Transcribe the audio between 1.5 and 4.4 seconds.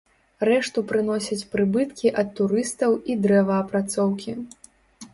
прыбыткі ад турыстаў і дрэваапрацоўкі.